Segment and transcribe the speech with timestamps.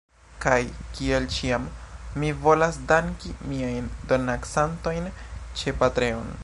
[0.43, 0.55] Kaj,
[0.99, 1.67] kiel ĉiam,
[2.23, 5.11] mi volas danki miajn donacantojn
[5.61, 6.39] ĉe Patreon